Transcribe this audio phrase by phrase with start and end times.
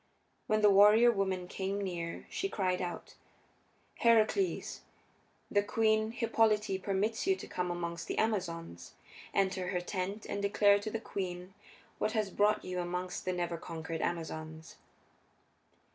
[0.47, 3.13] When the warrior woman came near she cried out,
[3.99, 4.81] "Heracles,
[5.51, 8.93] the Queen Hippolyte permits you to come amongst the Amazons.
[9.31, 11.53] Enter her tent and declare to the queen
[11.99, 14.77] what has brought you amongst the never conquered Amazons."